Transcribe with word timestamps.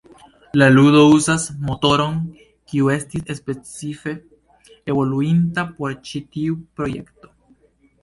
La 0.59 0.69
ludo 0.75 1.01
uzas 1.17 1.43
motoron 1.67 2.17
kiu 2.73 2.89
estis 2.95 3.29
specife 3.43 4.17
evoluinta 4.95 5.69
por 5.79 5.99
ĉi 6.11 6.27
tiu 6.35 6.61
projekto. 6.81 7.37